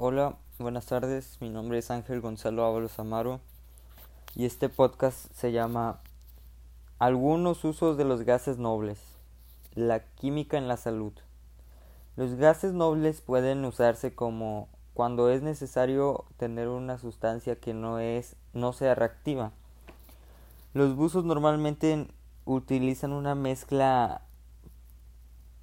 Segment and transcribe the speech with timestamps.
[0.00, 1.38] Hola, buenas tardes.
[1.40, 3.40] Mi nombre es Ángel Gonzalo Ábalos Amaro
[4.36, 5.98] y este podcast se llama
[7.00, 9.00] Algunos usos de los gases nobles.
[9.74, 11.12] La química en la salud.
[12.14, 18.36] Los gases nobles pueden usarse como cuando es necesario tener una sustancia que no es
[18.52, 19.50] no sea reactiva.
[20.74, 22.06] Los buzos normalmente
[22.44, 24.22] utilizan una mezcla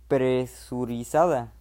[0.09, 1.53] presurizada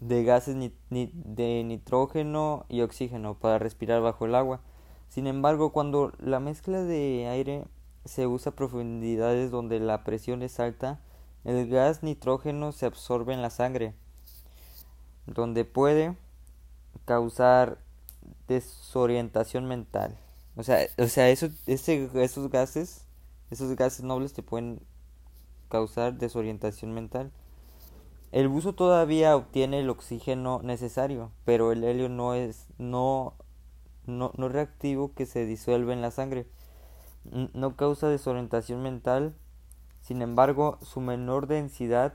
[0.00, 0.56] de gases
[0.90, 4.60] de nitrógeno y oxígeno para respirar bajo el agua.
[5.08, 7.64] Sin embargo, cuando la mezcla de aire
[8.04, 11.00] se usa a profundidades donde la presión es alta,
[11.44, 13.94] el gas nitrógeno se absorbe en la sangre,
[15.26, 16.16] donde puede
[17.04, 17.78] causar
[18.48, 20.16] desorientación mental.
[20.56, 23.04] O sea, o sea eso, esos gases,
[23.50, 24.80] esos gases nobles te pueden
[25.68, 27.30] causar desorientación mental.
[28.32, 33.34] El buzo todavía obtiene el oxígeno necesario, pero el helio no es no,
[34.06, 36.46] no, no reactivo que se disuelve en la sangre.
[37.24, 39.34] No causa desorientación mental,
[40.00, 42.14] sin embargo, su menor densidad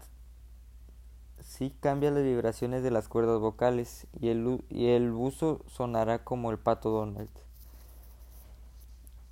[1.41, 6.49] sí cambia las vibraciones de las cuerdas vocales y el, y el buzo sonará como
[6.51, 7.29] el pato Donald.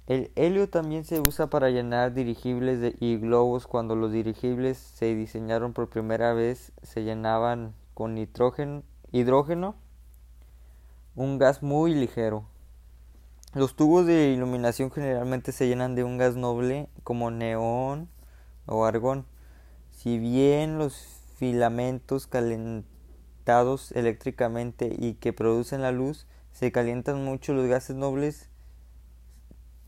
[0.06, 3.68] El helio también se usa para llenar dirigibles y globos.
[3.68, 9.76] Cuando los dirigibles se diseñaron por primera vez, se llenaban con nitrógeno, hidrógeno,
[11.16, 12.46] un gas muy ligero.
[13.54, 18.10] Los tubos de iluminación generalmente se llenan de un gas noble como neón
[18.66, 19.26] o argón.
[19.92, 20.96] Si bien los
[21.38, 28.50] filamentos calentados eléctricamente y que producen la luz se calientan mucho, los gases nobles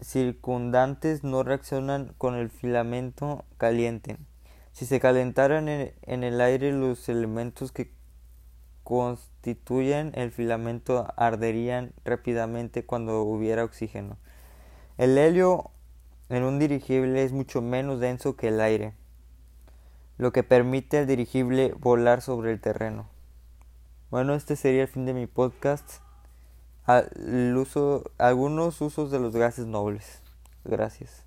[0.02, 4.18] circundantes no reaccionan con el filamento caliente.
[4.72, 7.96] Si se calentaran en el aire los elementos que
[8.86, 14.18] constituyen el filamento arderían rápidamente cuando hubiera oxígeno.
[14.98, 15.72] El helio
[16.30, 18.94] en un dirigible es mucho menos denso que el aire,
[20.18, 23.10] lo que permite al dirigible volar sobre el terreno.
[24.12, 26.05] Bueno, este sería el fin de mi podcast
[27.58, 30.22] uso, algunos usos de los gases nobles.
[30.64, 31.24] Gracias.